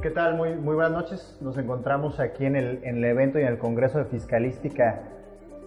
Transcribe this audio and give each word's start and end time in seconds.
¿Qué 0.00 0.10
tal? 0.10 0.36
Muy, 0.36 0.54
muy 0.54 0.76
buenas 0.76 0.92
noches. 0.92 1.36
Nos 1.40 1.58
encontramos 1.58 2.20
aquí 2.20 2.44
en 2.44 2.54
el, 2.54 2.84
en 2.84 2.98
el 2.98 3.04
evento 3.04 3.40
y 3.40 3.42
en 3.42 3.48
el 3.48 3.58
Congreso 3.58 3.98
de 3.98 4.04
Fiscalística 4.04 5.02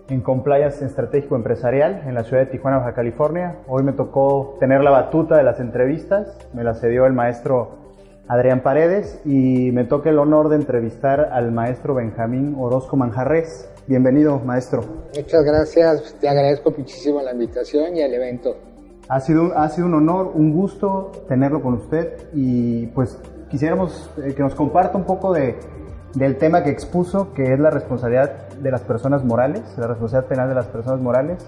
en 0.07 0.21
Compliance 0.21 0.85
Estratégico 0.85 1.35
Empresarial 1.35 2.03
en 2.05 2.15
la 2.15 2.23
ciudad 2.23 2.45
de 2.45 2.51
Tijuana, 2.51 2.77
Baja 2.77 2.93
California. 2.93 3.57
Hoy 3.67 3.83
me 3.83 3.91
tocó 3.91 4.55
tener 4.59 4.83
la 4.83 4.91
batuta 4.91 5.35
de 5.35 5.43
las 5.43 5.59
entrevistas, 5.59 6.37
me 6.53 6.63
la 6.63 6.75
cedió 6.75 7.05
el 7.05 7.13
maestro 7.13 7.77
Adrián 8.29 8.63
Paredes 8.63 9.19
y 9.25 9.71
me 9.73 9.83
toca 9.83 10.09
el 10.09 10.17
honor 10.17 10.47
de 10.47 10.55
entrevistar 10.55 11.29
al 11.33 11.51
maestro 11.51 11.95
Benjamín 11.95 12.55
Orozco 12.57 12.95
Manjarres. 12.95 13.69
Bienvenido, 13.85 14.39
maestro. 14.39 14.81
Muchas 15.13 15.43
gracias, 15.43 16.15
te 16.21 16.29
agradezco 16.29 16.71
muchísimo 16.77 17.21
la 17.21 17.33
invitación 17.33 17.97
y 17.97 18.01
el 18.01 18.13
evento. 18.13 18.55
Ha 19.09 19.19
sido, 19.19 19.57
ha 19.57 19.67
sido 19.67 19.87
un 19.87 19.95
honor, 19.95 20.31
un 20.35 20.53
gusto 20.53 21.11
tenerlo 21.27 21.61
con 21.61 21.73
usted 21.73 22.29
y 22.33 22.87
pues 22.87 23.19
quisiéramos 23.51 24.09
eh, 24.17 24.33
que 24.33 24.41
nos 24.41 24.55
comparta 24.55 24.97
un 24.97 25.03
poco 25.03 25.33
de, 25.33 25.57
del 26.15 26.37
tema 26.37 26.63
que 26.63 26.69
expuso, 26.71 27.33
que 27.33 27.53
es 27.53 27.59
la 27.59 27.69
responsabilidad 27.69 28.49
de 28.49 28.71
las 28.71 28.81
personas 28.81 29.23
morales, 29.23 29.61
la 29.77 29.87
responsabilidad 29.87 30.29
penal 30.29 30.49
de 30.49 30.55
las 30.55 30.67
personas 30.67 31.01
morales. 31.01 31.45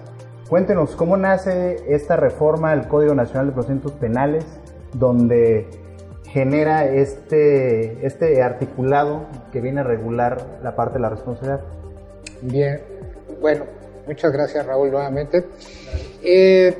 Cuéntenos 0.48 0.94
cómo 0.94 1.16
nace 1.16 1.82
esta 1.88 2.16
reforma 2.16 2.70
al 2.70 2.86
Código 2.86 3.14
Nacional 3.14 3.46
de 3.46 3.52
Procedimientos 3.52 3.92
Penales, 3.92 4.44
donde 4.92 5.66
genera 6.26 6.84
este, 6.84 8.06
este 8.06 8.42
articulado 8.42 9.26
que 9.52 9.60
viene 9.60 9.80
a 9.80 9.84
regular 9.84 10.38
la 10.62 10.76
parte 10.76 10.94
de 10.94 11.00
la 11.00 11.08
responsabilidad. 11.08 11.60
Bien, 12.42 12.80
bueno, 13.40 13.64
muchas 14.06 14.32
gracias 14.32 14.66
Raúl 14.66 14.90
nuevamente. 14.90 15.46
Eh, 16.22 16.76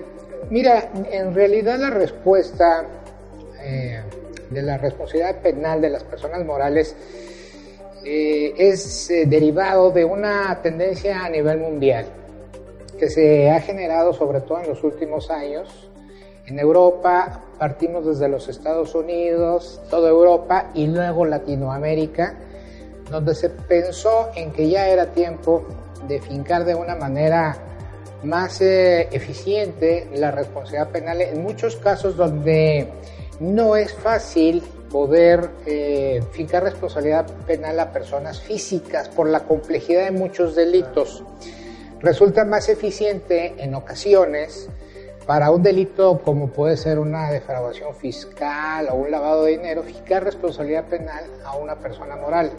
mira, 0.51 0.91
en 1.11 1.35
realidad 1.35 1.79
la 1.79 1.91
respuesta 1.91 2.85
eh, 3.63 4.03
de 4.51 4.63
la 4.63 4.79
responsabilidad 4.79 5.41
penal 5.41 5.81
de 5.81 5.91
las 5.91 6.05
personas 6.05 6.45
morales 6.45 6.97
eh, 8.05 8.55
es 8.59 9.11
eh, 9.11 9.25
derivado 9.27 9.91
de 9.91 10.05
una 10.05 10.61
tendencia 10.63 11.25
a 11.25 11.31
nivel 11.31 11.59
mundial 11.59 12.07
que 12.99 13.09
se 13.09 13.51
ha 13.51 13.61
generado 13.61 14.13
sobre 14.13 14.41
todo 14.43 14.61
en 14.61 14.69
los 14.69 14.85
últimos 14.85 15.31
años. 15.31 15.91
En 16.47 16.59
Europa 16.59 17.43
partimos 17.59 18.05
desde 18.05 18.29
los 18.29 18.49
Estados 18.49 18.95
Unidos, 18.95 19.81
toda 19.89 20.11
Europa 20.11 20.71
y 20.75 20.87
luego 20.87 21.25
Latinoamérica, 21.25 22.35
donde 23.11 23.35
se 23.35 23.49
pensó 23.49 24.29
en 24.35 24.53
que 24.53 24.69
ya 24.69 24.89
era 24.89 25.07
tiempo 25.07 25.65
de 26.07 26.21
fincar 26.21 26.65
de 26.65 26.75
una 26.75 26.95
manera 26.97 27.57
más 28.23 28.61
eh, 28.61 29.09
eficiente 29.13 30.09
la 30.15 30.31
responsabilidad 30.31 30.91
penal 30.91 31.21
en 31.21 31.43
muchos 31.43 31.77
casos 31.77 32.17
donde 32.17 32.89
no 33.41 33.77
es 33.77 33.93
fácil 33.95 34.63
poder 34.91 35.51
eh, 35.67 36.23
fincar 36.33 36.63
responsabilidad 36.63 37.27
penal 37.47 37.81
a 37.81 37.93
personas 37.93 38.41
físicas 38.41 39.09
por 39.09 39.29
la 39.29 39.41
complejidad 39.41 40.05
de 40.05 40.13
muchos 40.13 40.55
delitos. 40.55 41.25
Resulta 42.01 42.45
más 42.45 42.69
eficiente 42.69 43.55
en 43.59 43.75
ocasiones 43.75 44.69
para 45.27 45.51
un 45.51 45.63
delito 45.63 46.21
como 46.23 46.49
puede 46.49 46.77
ser 46.77 46.99
una 46.99 47.31
defraudación 47.31 47.95
fiscal 47.95 48.89
o 48.91 48.95
un 48.95 49.11
lavado 49.11 49.45
de 49.45 49.53
dinero, 49.53 49.83
fincar 49.83 50.23
responsabilidad 50.23 50.85
penal 50.85 51.25
a 51.45 51.57
una 51.57 51.77
persona 51.77 52.15
moral. 52.17 52.53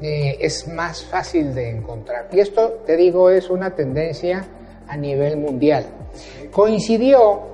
Eh, 0.00 0.38
es 0.40 0.66
más 0.68 1.04
fácil 1.04 1.54
de 1.54 1.70
encontrar. 1.70 2.28
Y 2.32 2.40
esto, 2.40 2.82
te 2.86 2.96
digo, 2.96 3.30
es 3.30 3.50
una 3.50 3.74
tendencia 3.74 4.44
a 4.88 4.96
nivel 4.96 5.36
mundial. 5.36 5.86
Coincidió 6.50 7.51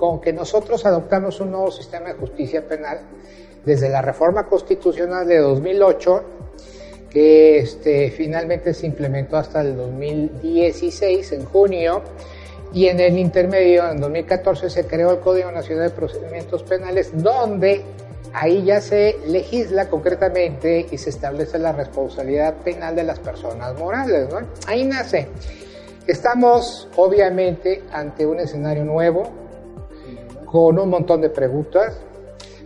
con 0.00 0.18
que 0.18 0.32
nosotros 0.32 0.86
adoptamos 0.86 1.40
un 1.40 1.50
nuevo 1.50 1.70
sistema 1.70 2.08
de 2.08 2.14
justicia 2.14 2.66
penal 2.66 3.00
desde 3.66 3.90
la 3.90 4.00
reforma 4.00 4.46
constitucional 4.46 5.28
de 5.28 5.36
2008, 5.36 6.24
que 7.10 7.58
este, 7.58 8.10
finalmente 8.10 8.72
se 8.72 8.86
implementó 8.86 9.36
hasta 9.36 9.60
el 9.60 9.76
2016, 9.76 11.32
en 11.32 11.44
junio, 11.44 12.02
y 12.72 12.86
en 12.86 12.98
el 12.98 13.18
intermedio, 13.18 13.90
en 13.90 14.00
2014, 14.00 14.70
se 14.70 14.86
creó 14.86 15.10
el 15.10 15.18
Código 15.18 15.52
Nacional 15.52 15.90
de 15.90 15.94
Procedimientos 15.94 16.62
Penales, 16.62 17.10
donde 17.12 17.82
ahí 18.32 18.64
ya 18.64 18.80
se 18.80 19.18
legisla 19.26 19.90
concretamente 19.90 20.86
y 20.90 20.96
se 20.96 21.10
establece 21.10 21.58
la 21.58 21.72
responsabilidad 21.72 22.54
penal 22.64 22.96
de 22.96 23.04
las 23.04 23.18
personas 23.18 23.78
morales. 23.78 24.28
Ahí 24.66 24.84
nace. 24.84 25.28
Estamos 26.06 26.88
obviamente 26.96 27.82
ante 27.92 28.24
un 28.24 28.40
escenario 28.40 28.84
nuevo, 28.84 29.39
con 30.50 30.78
un 30.78 30.90
montón 30.90 31.20
de 31.20 31.30
preguntas. 31.30 32.00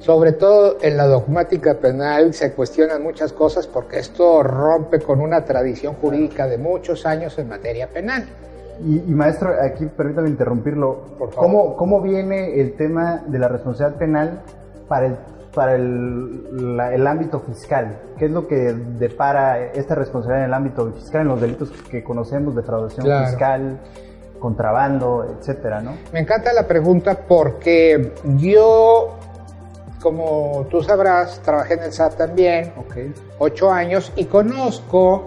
Sobre 0.00 0.32
todo 0.32 0.76
en 0.82 0.96
la 0.98 1.06
dogmática 1.06 1.74
penal 1.74 2.34
se 2.34 2.52
cuestionan 2.52 3.02
muchas 3.02 3.32
cosas 3.32 3.66
porque 3.66 3.98
esto 3.98 4.42
rompe 4.42 5.00
con 5.00 5.20
una 5.20 5.44
tradición 5.44 5.94
jurídica 5.94 6.46
de 6.46 6.58
muchos 6.58 7.06
años 7.06 7.38
en 7.38 7.48
materia 7.48 7.88
penal. 7.88 8.26
Y, 8.80 8.98
maestro, 9.14 9.54
aquí 9.62 9.86
permítame 9.86 10.28
interrumpirlo. 10.28 11.16
¿Cómo, 11.36 11.76
¿Cómo 11.76 12.02
viene 12.02 12.60
el 12.60 12.74
tema 12.74 13.22
de 13.26 13.38
la 13.38 13.48
responsabilidad 13.48 13.98
penal 13.98 14.42
para 14.88 15.06
el 15.06 15.16
para 15.54 15.76
el, 15.76 16.80
el, 16.92 17.06
ámbito 17.06 17.40
fiscal? 17.40 17.96
¿Qué 18.18 18.26
es 18.26 18.30
lo 18.30 18.46
que 18.46 18.74
depara 18.98 19.66
esta 19.66 19.94
responsabilidad 19.94 20.44
en 20.44 20.50
el 20.50 20.54
ámbito 20.54 20.92
fiscal, 20.92 21.22
en 21.22 21.28
los 21.28 21.40
delitos 21.40 21.70
que 21.88 22.02
conocemos, 22.02 22.54
defraudación 22.54 23.06
fiscal, 23.26 23.78
contrabando, 24.38 25.36
etcétera, 25.38 25.80
¿no? 25.80 25.96
Me 26.12 26.20
encanta 26.20 26.52
la 26.52 26.66
pregunta 26.66 27.26
porque 27.26 28.12
yo, 28.36 29.18
como 30.00 30.66
tú 30.70 30.82
sabrás, 30.82 31.40
trabajé 31.40 31.74
en 31.74 31.84
el 31.84 31.92
SAT 31.92 32.16
también, 32.16 32.72
ocho 33.38 33.70
años, 33.70 34.12
y 34.16 34.26
conozco 34.26 35.24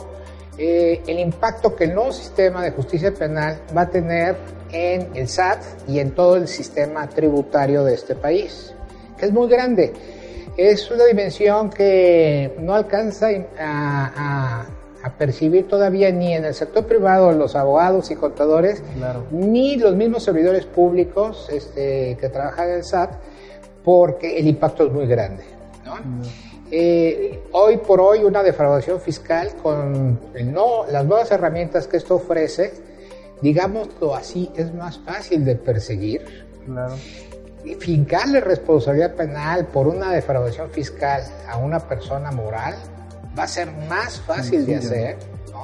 eh, 0.58 1.02
el 1.08 1.20
impacto 1.20 1.76
que 1.76 1.86
el 1.86 1.96
nuevo 1.96 2.12
sistema 2.12 2.64
de 2.64 2.72
justicia 2.72 3.14
penal 3.14 3.62
va 3.76 3.82
a 3.82 3.90
tener 3.90 4.36
en 4.72 5.10
el 5.16 5.28
SAT 5.28 5.62
y 5.88 6.00
en 6.00 6.12
todo 6.12 6.36
el 6.36 6.48
sistema 6.48 7.08
tributario 7.08 7.84
de 7.84 7.94
este 7.94 8.16
país, 8.16 8.74
que 9.18 9.26
es 9.26 9.32
muy 9.32 9.48
grande. 9.48 9.94
Es 10.58 10.90
una 10.90 11.06
dimensión 11.06 11.70
que 11.70 12.56
no 12.60 12.74
alcanza 12.74 13.28
a 13.60 14.66
percibir 15.18 15.68
todavía 15.68 16.12
ni 16.12 16.34
en 16.34 16.46
el 16.46 16.54
sector 16.54 16.86
privado 16.86 17.32
los 17.32 17.56
abogados 17.56 18.12
y 18.12 18.16
contadores, 18.16 18.84
ni 19.32 19.78
los 19.78 19.96
mismos 19.96 20.24
servidores 20.24 20.66
públicos 20.66 21.48
este, 21.52 22.18
que 22.20 22.30
trabajan 22.30 22.70
en 22.70 22.76
el 22.76 22.84
SAT, 22.84 23.12
porque 23.84 24.38
el 24.38 24.48
impacto 24.48 24.86
es 24.86 24.92
muy 24.92 25.08
grande. 25.08 25.44
Eh, 26.70 27.44
hoy 27.54 27.78
por 27.78 28.02
hoy 28.02 28.24
una 28.26 28.44
defraudación 28.44 29.00
fiscal 29.00 29.52
con 29.64 30.20
no, 30.44 30.86
las 30.92 31.06
nuevas 31.06 31.32
herramientas 31.32 31.88
que 31.88 31.96
esto 31.96 32.16
ofrece, 32.16 32.74
digámoslo 33.42 34.14
así, 34.14 34.52
es 34.56 34.74
más 34.74 35.00
fácil 35.00 35.46
de 35.46 35.56
perseguir. 35.56 36.46
Claro. 36.66 36.96
Fincarle 37.80 38.42
responsabilidad 38.42 39.16
penal 39.16 39.68
por 39.68 39.88
una 39.88 40.12
defraudación 40.12 40.70
fiscal 40.70 41.24
a 41.48 41.58
una 41.58 41.80
persona 41.80 42.32
moral 42.32 42.76
va 43.38 43.44
a 43.44 43.48
ser 43.48 43.72
más 43.90 44.20
fácil 44.22 44.66
de 44.66 44.76
hacer, 44.76 45.18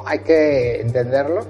hay 0.06 0.20
que 0.20 0.82
entenderlo, 0.82 1.46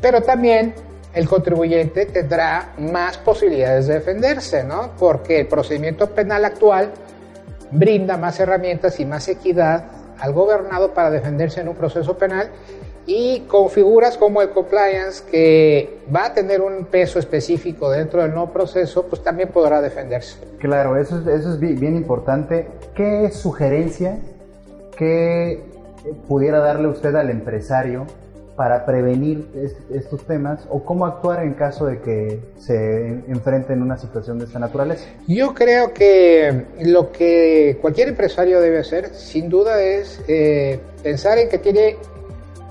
pero 0.00 0.22
también 0.22 0.74
el 1.14 1.28
contribuyente 1.28 2.06
tendrá 2.06 2.72
más 2.78 3.18
posibilidades 3.18 3.86
de 3.86 3.94
defenderse, 3.94 4.64
¿no? 4.64 4.92
Porque 4.98 5.40
el 5.40 5.46
procedimiento 5.46 6.10
penal 6.10 6.44
actual 6.44 6.92
brinda 7.70 8.16
más 8.16 8.38
herramientas 8.40 8.98
y 9.00 9.06
más 9.06 9.28
equidad 9.28 9.84
al 10.18 10.32
gobernado 10.32 10.94
para 10.94 11.10
defenderse 11.10 11.60
en 11.60 11.68
un 11.68 11.76
proceso 11.76 12.16
penal 12.16 12.50
y 13.06 13.40
con 13.48 13.70
figuras 13.70 14.18
como 14.18 14.42
el 14.42 14.50
compliance 14.50 15.24
que 15.30 16.00
va 16.14 16.26
a 16.26 16.34
tener 16.34 16.60
un 16.60 16.84
peso 16.86 17.18
específico 17.18 17.90
dentro 17.90 18.22
del 18.22 18.32
nuevo 18.32 18.52
proceso, 18.52 19.06
pues 19.06 19.22
también 19.22 19.48
podrá 19.48 19.80
defenderse. 19.80 20.38
Claro, 20.58 20.96
eso 20.96 21.18
es, 21.20 21.26
eso 21.26 21.54
es 21.54 21.58
bien 21.58 21.96
importante. 21.96 22.68
¿Qué 22.94 23.30
sugerencia 23.30 24.18
¿qué 24.98 25.62
pudiera 26.26 26.58
darle 26.58 26.88
usted 26.88 27.14
al 27.14 27.30
empresario 27.30 28.06
para 28.56 28.84
prevenir 28.84 29.46
estos 29.94 30.26
temas 30.26 30.66
o 30.68 30.84
cómo 30.84 31.06
actuar 31.06 31.44
en 31.44 31.54
caso 31.54 31.86
de 31.86 32.00
que 32.00 32.40
se 32.58 33.06
enfrente 33.28 33.72
en 33.72 33.82
una 33.82 33.96
situación 33.96 34.38
de 34.38 34.46
esta 34.46 34.58
naturaleza? 34.58 35.04
Yo 35.28 35.54
creo 35.54 35.94
que 35.94 36.66
lo 36.80 37.12
que 37.12 37.78
cualquier 37.80 38.08
empresario 38.08 38.60
debe 38.60 38.80
hacer, 38.80 39.14
sin 39.14 39.48
duda, 39.48 39.80
es 39.80 40.20
eh, 40.26 40.80
pensar 41.04 41.38
en 41.38 41.48
que 41.48 41.58
tiene 41.58 41.96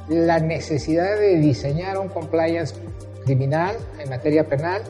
la 0.09 0.39
necesidad 0.39 1.17
de 1.17 1.37
diseñar 1.37 1.97
un 1.97 2.09
compliance 2.09 2.75
criminal 3.23 3.77
en 3.97 4.09
materia 4.09 4.43
penal, 4.43 4.81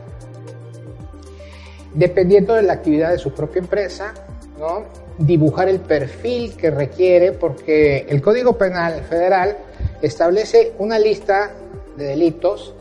dependiendo 1.94 2.56
de 2.56 2.64
la 2.64 2.74
actividad 2.74 3.12
de 3.12 3.20
su 3.20 3.34
propia 3.36 3.60
empresa, 3.60 4.14
¿no? 4.58 4.84
dibujar 5.18 5.68
el 5.68 5.80
perfil 5.80 6.56
que 6.56 6.70
requiere 6.70 7.32
porque 7.32 8.06
el 8.10 8.22
Código 8.22 8.58
Penal 8.58 9.02
Federal 9.04 9.58
establece 10.02 10.74
una 10.78 11.00
lista 11.00 11.52
de 11.96 12.06
delitos 12.06 12.76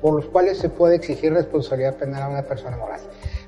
por 0.00 0.14
los 0.14 0.26
cuales 0.26 0.58
se 0.58 0.68
puede 0.68 0.96
exigir 0.96 1.32
responsabilidad 1.32 1.96
penal 1.96 2.22
a 2.22 2.28
una 2.28 2.42
persona 2.42 2.76
moral. 2.76 3.00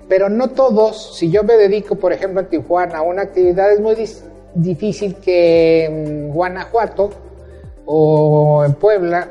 Pero 0.09 0.29
no 0.29 0.51
todos, 0.51 1.17
si 1.17 1.31
yo 1.31 1.43
me 1.43 1.55
dedico, 1.55 1.97
por 1.97 2.13
ejemplo, 2.13 2.41
en 2.41 2.49
Tijuana 2.49 2.99
a 2.99 3.03
una 3.03 3.23
actividad, 3.23 3.73
es 3.73 3.81
muy 3.81 3.97
difícil 4.55 5.17
que 5.17 5.87
en 5.87 6.29
Guanajuato 6.29 7.11
o 7.87 8.63
en 8.65 8.75
Puebla 8.75 9.29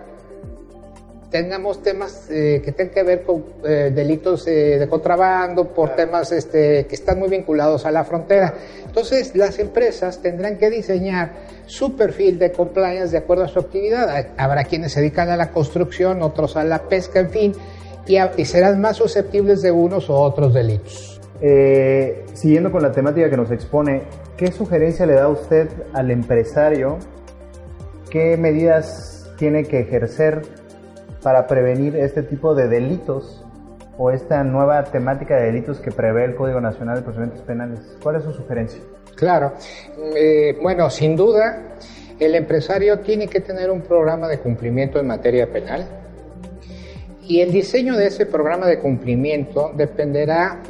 tengamos 1.33 1.81
temas 1.81 2.27
eh, 2.29 2.61
que 2.63 2.73
tengan 2.73 2.93
que 2.93 3.01
ver 3.01 3.23
con 3.23 3.43
eh, 3.65 3.91
delitos 3.93 4.47
eh, 4.47 4.77
de 4.77 4.87
contrabando, 4.87 5.67
por 5.73 5.95
temas 5.95 6.31
este, 6.31 6.85
que 6.85 6.93
están 6.93 7.17
muy 7.17 7.27
vinculados 7.27 7.87
a 7.87 7.91
la 7.91 8.03
frontera. 8.03 8.53
Entonces, 8.85 9.35
las 9.35 9.57
empresas 9.57 10.21
tendrán 10.21 10.59
que 10.59 10.69
diseñar 10.69 11.31
su 11.65 11.95
perfil 11.95 12.37
de 12.37 12.51
compliance 12.51 13.13
de 13.13 13.17
acuerdo 13.17 13.45
a 13.45 13.47
su 13.47 13.57
actividad. 13.57 14.27
Habrá 14.37 14.63
quienes 14.65 14.91
se 14.91 14.99
dedican 15.01 15.29
a 15.29 15.35
la 15.35 15.49
construcción, 15.49 16.21
otros 16.21 16.55
a 16.55 16.63
la 16.63 16.83
pesca, 16.83 17.19
en 17.19 17.31
fin, 17.31 17.53
y, 18.05 18.17
y 18.37 18.45
serán 18.45 18.79
más 18.79 18.97
susceptibles 18.97 19.63
de 19.63 19.71
unos 19.71 20.09
u 20.09 20.13
otros 20.13 20.53
delitos. 20.53 21.19
siguiendo 22.35 22.71
con 22.71 22.83
la 22.83 22.91
temática 22.91 23.27
que 23.31 23.37
nos 23.37 23.49
expone, 23.49 24.03
¿qué 24.37 24.51
sugerencia 24.51 25.07
le 25.07 25.13
da 25.13 25.29
usted 25.29 25.67
al 25.93 26.11
empresario? 26.11 26.99
¿Qué 28.11 28.37
medidas 28.37 29.31
tiene 29.35 29.63
que 29.63 29.79
ejercer 29.79 30.62
para 31.23 31.47
prevenir 31.47 31.95
este 31.95 32.21
tipo 32.21 32.53
de 32.53 32.67
delitos 32.67 33.43
o 33.97 34.11
esta 34.11 34.43
nueva 34.43 34.83
temática 34.83 35.35
de 35.37 35.45
delitos 35.45 35.79
que 35.79 35.91
prevé 35.91 36.25
el 36.25 36.35
Código 36.35 36.59
Nacional 36.59 36.97
de 36.97 37.01
Procedimientos 37.03 37.41
Penales? 37.45 37.79
¿Cuál 38.01 38.17
es 38.17 38.23
su 38.23 38.33
sugerencia? 38.33 38.81
Claro, 39.15 39.53
eh, 40.15 40.57
bueno, 40.61 40.89
sin 40.89 41.15
duda, 41.15 41.75
el 42.19 42.35
empresario 42.35 42.99
tiene 42.99 43.27
que 43.27 43.39
tener 43.39 43.71
un 43.71 43.81
programa 43.81 44.27
de 44.27 44.39
cumplimiento 44.39 44.99
en 44.99 45.07
materia 45.07 45.51
penal 45.51 45.85
y 47.27 47.39
el 47.39 47.51
diseño 47.51 47.95
de 47.95 48.07
ese 48.07 48.25
programa 48.25 48.67
de 48.67 48.79
cumplimiento 48.79 49.71
dependerá 49.75 50.61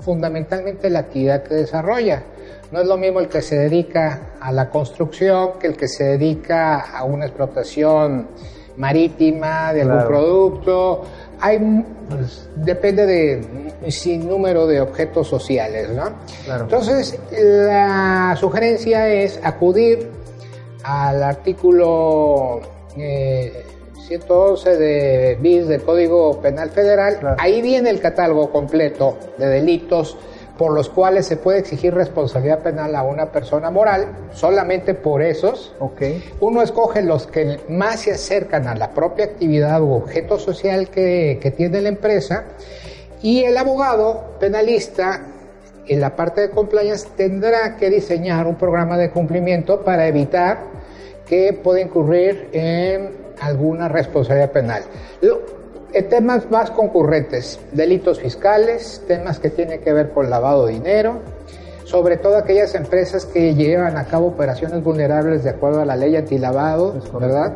fundamentalmente 0.00 0.82
de 0.82 0.90
la 0.90 1.00
actividad 1.00 1.42
que 1.42 1.54
desarrolla. 1.54 2.22
No 2.70 2.80
es 2.80 2.86
lo 2.86 2.96
mismo 2.96 3.20
el 3.20 3.28
que 3.28 3.42
se 3.42 3.56
dedica 3.56 4.34
a 4.40 4.52
la 4.52 4.70
construcción 4.70 5.58
que 5.58 5.68
el 5.68 5.76
que 5.76 5.88
se 5.88 6.04
dedica 6.04 6.80
a 6.96 7.04
una 7.04 7.26
explotación 7.26 8.28
marítima, 8.76 9.72
de 9.72 9.82
algún 9.82 10.06
producto. 10.06 11.02
Hay, 11.40 11.58
pues, 12.08 12.48
depende 12.56 13.06
de 13.06 13.90
sin 13.90 14.28
número 14.28 14.66
de 14.66 14.80
objetos 14.80 15.28
sociales, 15.28 15.90
¿no? 15.90 16.10
Entonces, 16.60 17.18
la 17.30 18.34
sugerencia 18.38 19.08
es 19.08 19.38
acudir 19.42 20.10
al 20.82 21.22
artículo 21.22 22.60
111 22.94 24.70
eh, 24.70 24.76
de 24.76 25.38
BIS 25.40 25.68
del 25.68 25.82
Código 25.82 26.40
Penal 26.40 26.70
Federal. 26.70 27.36
Ahí 27.38 27.60
viene 27.60 27.90
el 27.90 28.00
catálogo 28.00 28.50
completo 28.50 29.18
de 29.36 29.46
delitos 29.46 30.16
por 30.58 30.72
los 30.72 30.88
cuales 30.88 31.26
se 31.26 31.36
puede 31.36 31.58
exigir 31.58 31.94
responsabilidad 31.94 32.60
penal 32.60 32.94
a 32.94 33.02
una 33.02 33.30
persona 33.30 33.70
moral, 33.70 34.06
solamente 34.32 34.94
por 34.94 35.22
esos. 35.22 35.74
Okay. 35.78 36.24
Uno 36.40 36.62
escoge 36.62 37.02
los 37.02 37.26
que 37.26 37.60
más 37.68 38.00
se 38.00 38.12
acercan 38.12 38.66
a 38.66 38.74
la 38.74 38.90
propia 38.90 39.26
actividad 39.26 39.82
u 39.82 39.92
objeto 39.92 40.38
social 40.38 40.88
que, 40.88 41.38
que 41.40 41.50
tiene 41.50 41.80
la 41.80 41.88
empresa 41.88 42.44
y 43.22 43.44
el 43.44 43.56
abogado 43.56 44.36
penalista 44.38 45.22
en 45.86 46.00
la 46.00 46.16
parte 46.16 46.40
de 46.40 46.50
compliance 46.50 47.06
tendrá 47.16 47.76
que 47.76 47.90
diseñar 47.90 48.46
un 48.46 48.56
programa 48.56 48.96
de 48.96 49.10
cumplimiento 49.10 49.84
para 49.84 50.06
evitar 50.08 50.58
que 51.26 51.52
pueda 51.52 51.80
incurrir 51.80 52.48
en 52.52 53.10
alguna 53.40 53.88
responsabilidad 53.88 54.52
penal 54.52 54.82
temas 56.10 56.50
más 56.50 56.70
concurrentes, 56.70 57.60
delitos 57.72 58.20
fiscales, 58.20 59.02
temas 59.06 59.38
que 59.38 59.50
tienen 59.50 59.80
que 59.80 59.92
ver 59.92 60.10
con 60.10 60.30
lavado 60.30 60.66
de 60.66 60.74
dinero, 60.74 61.20
sobre 61.84 62.16
todo 62.16 62.36
aquellas 62.36 62.74
empresas 62.74 63.24
que 63.24 63.54
llevan 63.54 63.96
a 63.96 64.04
cabo 64.04 64.26
operaciones 64.26 64.82
vulnerables 64.82 65.44
de 65.44 65.50
acuerdo 65.50 65.80
a 65.80 65.84
la 65.84 65.96
ley 65.96 66.16
antilavado, 66.16 67.00
¿verdad? 67.18 67.54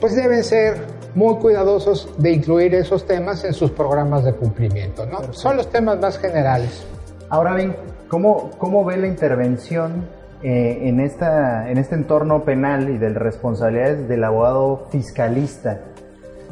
Pues 0.00 0.14
deben 0.14 0.44
ser 0.44 0.76
muy 1.14 1.36
cuidadosos 1.36 2.08
de 2.18 2.32
incluir 2.32 2.74
esos 2.74 3.06
temas 3.06 3.44
en 3.44 3.54
sus 3.54 3.70
programas 3.70 4.24
de 4.24 4.34
cumplimiento, 4.34 5.06
¿no? 5.06 5.32
Son 5.32 5.56
los 5.56 5.70
temas 5.70 5.98
más 5.98 6.18
generales. 6.18 6.86
Ahora 7.28 7.54
bien, 7.54 7.76
¿cómo, 8.08 8.50
cómo 8.58 8.84
ve 8.84 8.96
la 8.98 9.06
intervención 9.06 10.06
eh, 10.42 10.80
en, 10.82 11.00
esta, 11.00 11.70
en 11.70 11.78
este 11.78 11.94
entorno 11.94 12.44
penal 12.44 12.90
y 12.90 12.98
de 12.98 13.10
responsabilidades 13.10 14.08
del 14.08 14.24
abogado 14.24 14.86
fiscalista? 14.90 15.80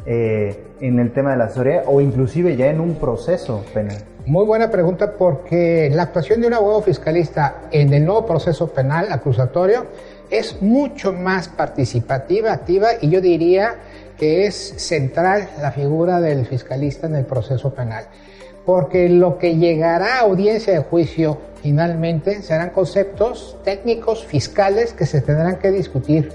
Eh, 0.05 0.70
en 0.81 0.99
el 0.99 1.13
tema 1.13 1.31
de 1.31 1.37
la 1.37 1.45
asesoría 1.45 1.83
o 1.85 2.01
inclusive 2.01 2.57
ya 2.57 2.67
en 2.67 2.81
un 2.81 2.95
proceso 2.95 3.63
penal? 3.73 3.97
Muy 4.25 4.45
buena 4.45 4.69
pregunta 4.69 5.13
porque 5.17 5.89
la 5.93 6.03
actuación 6.03 6.41
de 6.41 6.47
un 6.47 6.53
abogado 6.53 6.81
fiscalista 6.81 7.61
en 7.71 7.93
el 7.93 8.05
nuevo 8.05 8.25
proceso 8.25 8.67
penal 8.67 9.07
acusatorio 9.11 9.85
es 10.29 10.61
mucho 10.61 11.13
más 11.13 11.47
participativa, 11.47 12.51
activa 12.51 12.89
y 13.01 13.09
yo 13.09 13.21
diría 13.21 13.75
que 14.17 14.45
es 14.45 14.55
central 14.55 15.49
la 15.61 15.71
figura 15.71 16.21
del 16.21 16.45
fiscalista 16.45 17.07
en 17.07 17.15
el 17.15 17.25
proceso 17.25 17.73
penal. 17.73 18.05
Porque 18.65 19.09
lo 19.09 19.39
que 19.39 19.55
llegará 19.55 20.17
a 20.17 20.21
audiencia 20.21 20.73
de 20.73 20.79
juicio 20.79 21.39
finalmente 21.61 22.41
serán 22.43 22.69
conceptos 22.69 23.57
técnicos 23.63 24.23
fiscales 24.23 24.93
que 24.93 25.05
se 25.05 25.21
tendrán 25.21 25.57
que 25.57 25.71
discutir 25.71 26.29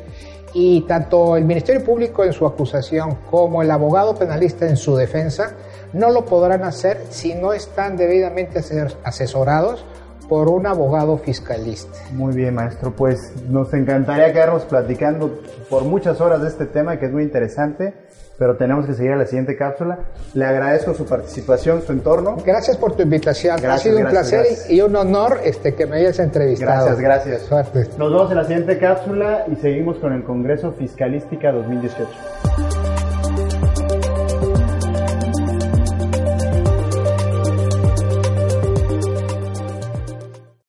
y 0.59 0.81
tanto 0.87 1.37
el 1.37 1.45
Ministerio 1.45 1.85
Público 1.85 2.25
en 2.25 2.33
su 2.33 2.47
acusación 2.47 3.19
como 3.31 3.61
el 3.61 3.71
abogado 3.71 4.15
penalista 4.15 4.67
en 4.67 4.79
su 4.79 4.97
defensa 4.97 5.53
no 5.93 6.09
lo 6.09 6.25
podrán 6.25 6.65
hacer 6.65 7.05
si 7.11 7.35
no 7.35 7.53
están 7.53 7.99
debidamente 7.99 8.63
asesorados 9.05 9.85
por 10.29 10.49
un 10.49 10.67
abogado 10.67 11.19
fiscalista. 11.19 11.99
Muy 12.13 12.35
bien, 12.35 12.55
maestro. 12.55 12.93
Pues 12.93 13.33
nos 13.49 13.73
encantaría 13.75 14.33
quedarnos 14.33 14.65
platicando 14.65 15.41
por 15.69 15.85
muchas 15.85 16.21
horas 16.21 16.43
de 16.43 16.49
este 16.49 16.67
tema 16.67 16.99
que 16.99 17.07
es 17.07 17.13
muy 17.13 17.23
interesante, 17.23 17.95
pero 18.39 18.57
tenemos 18.57 18.87
que 18.87 18.95
seguir 18.95 19.13
a 19.13 19.17
la 19.17 19.27
siguiente 19.27 19.57
cápsula. 19.57 19.99
Le 20.35 20.45
agradezco 20.45 20.95
su 20.95 21.07
participación, 21.07 21.83
su 21.83 21.93
entorno. 21.93 22.37
Gracias 22.45 22.77
por 22.77 22.95
tu 22.95 23.03
invitación. 23.03 23.65
ha 23.65 23.79
sido 23.79 23.99
un 23.99 24.07
placer 24.07 24.47
y 24.69 24.81
un 24.81 24.95
honor 24.97 25.41
este, 25.45 25.75
que 25.75 25.87
me 25.87 25.97
hayas 25.97 26.19
entrevistado. 26.19 26.87
Gracias, 26.87 27.01
gracias. 27.01 27.43
Suerte. 27.43 27.87
Nos 27.99 28.13
vemos 28.13 28.31
en 28.31 28.37
la 28.37 28.45
siguiente 28.45 28.79
cápsula 28.79 29.45
y 29.51 29.57
seguimos 29.57 29.99
con 29.99 30.13
el 30.13 30.25
Congreso 30.25 30.73
Fiscalística 30.73 31.53
2018. 31.53 32.66